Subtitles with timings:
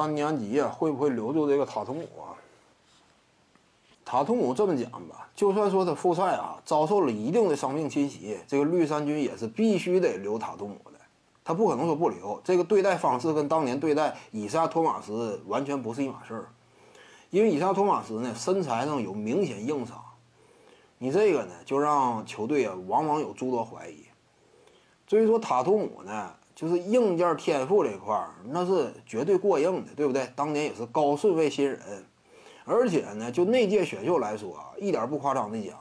[0.00, 2.32] 丹尼安吉啊会不会留住这个塔图姆啊？
[4.02, 10.98] 塔图姆这么讲吧，就算说他复赛啊遭受了一定的伤病侵袭，这个绿衫军也是必须得留塔图姆的，
[11.44, 12.40] 他不可能说不留。
[12.42, 16.48] 这个对待方式跟当年对待以赛亚托马斯完全不是一码事儿，
[17.30, 20.02] 因为以赛亚托马斯呢身材上有明显硬伤，
[20.98, 24.04] 你这个呢就让球队啊往往有诸多怀疑。
[25.06, 30.30] 至于说塔图姆呢，就是硬件天赋这块儿那是绝对过硬的，对不对？
[30.36, 31.80] 当年也是高顺位新人。
[32.66, 35.74] 而且呢，就那届选秀来说，一点不夸张的讲，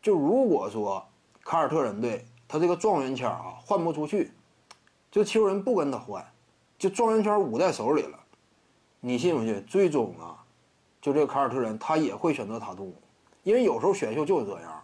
[0.00, 1.04] 就如果说
[1.42, 4.30] 凯尔特人队他这个状元签啊换不出去，
[5.10, 6.24] 就球人不跟他换，
[6.78, 8.16] 就状元签捂在手里了，
[9.00, 9.66] 你信不信？
[9.66, 10.38] 最终啊，
[11.02, 12.94] 就这个凯尔特人他也会选择塔图姆，
[13.42, 14.80] 因为有时候选秀就是这样，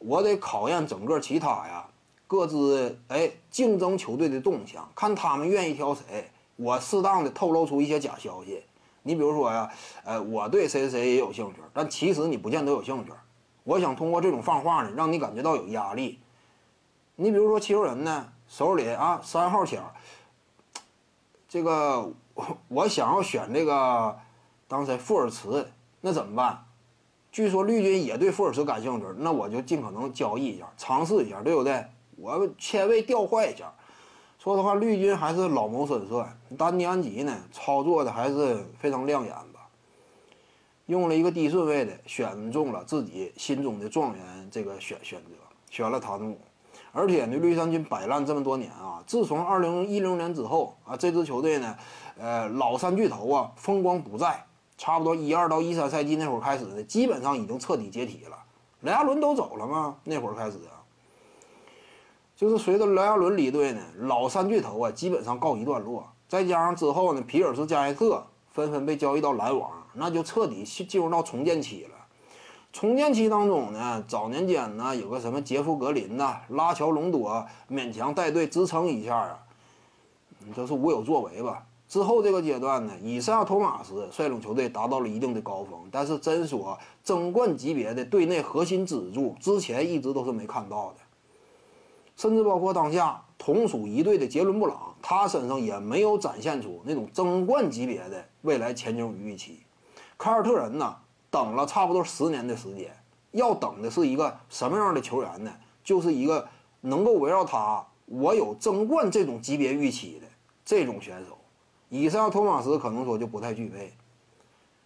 [0.00, 1.88] 我得考验整个其他呀
[2.34, 8.60] 各自哎竞争球队的动向，看他们愿意挑谁，我适当的透露出一些假消息。
[9.04, 9.70] 你比如说呀，
[10.02, 13.12] 呃，我对谁谁谁也有兴趣，但其实你不见得有兴趣。
[13.62, 16.18] 我想通过这种放话呢，让你感觉到有压力。
[17.14, 19.80] 你比如说七六人呢，手里啊三号签，
[21.48, 22.12] 这个
[22.66, 24.18] 我想要选这个
[24.66, 26.64] 当谁富尔茨，那怎么办？
[27.30, 31.84] 据说绿军也对富尔茨感兴趣，那我就尽可能交易一下，尝试一下，对不对？
[32.16, 33.72] 我签位调换一下。
[34.38, 36.38] 说实话，绿军还是老谋深算。
[36.58, 39.68] 丹尼安吉呢，操作的还是非常亮眼吧。
[40.86, 45.30] 用了一个低顺位的，选中了自己心中的状元，这个选选择
[45.70, 46.38] 选了塔图姆。
[46.92, 51.76] 而且呢，绿衫军摆烂这么多年啊，自从二零一零年之后啊，这支球队呢，
[52.18, 54.44] 呃，老三巨头啊，风光不再。
[54.76, 58.36] 差不多一二到一三赛季那会儿开始呢，基本上已经彻底解体了。
[58.82, 59.96] 雷阿伦都走了吗？
[60.04, 60.83] 那会儿开始啊。
[62.44, 66.06] 就是随着莱阿伦离队呢，老三巨头啊基本上告一段落。
[66.28, 71.90] 再加上之后呢，皮尔斯、加内特纷纷被交易到篮网，那就彻底进入到重建期了。
[72.70, 79.38] 重建期当中呢，早年间呢有个什么杰夫格林呐、拉乔隆多勉强带队支撑一下啊，
[80.54, 81.64] 这是无有作为吧。
[81.88, 90.96] 之后这个阶段呢，以赛亚托马斯率领球队达到了一定的高峰，但是真说争冠级别的队内核心支柱，之前一直都是没看到的。
[92.16, 99.60] 甚至包括当下同属一队的杰伦布朗，他身上也没有展现出那种争冠级别的未来前景与预期。
[100.16, 100.96] 凯尔特人呢，
[101.30, 102.96] 等了差不多十年的时间，
[103.32, 105.52] 要等的是一个什么样的球员呢？
[105.82, 106.48] 就是一个
[106.80, 110.26] 能够围绕他，我有争冠这种级别预期的
[110.64, 111.36] 这种选手。
[111.90, 113.92] 以上托马斯可能说就不太具备，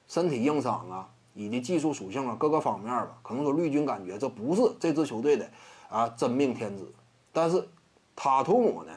[0.09, 5.49] 身体硬伤啊，以及技术属性啊各个方面吧，可能说绿军感觉这不是这支球队的
[5.89, 6.93] 啊真命天子。
[7.41, 7.65] 但是，
[8.17, 8.91] 塔图姆呢，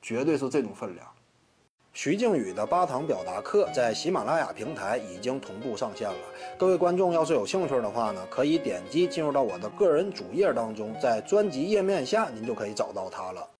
[0.00, 1.04] 绝对是这种分量。
[1.92, 6.16] 徐静宇的八堂表达课在喜马拉雅平台已经同步上线了。
[6.56, 13.44] 各位观众要是有兴趣的话呢，可以点击进入到我的个人主页当中，在专辑页面下您就可以找到它了。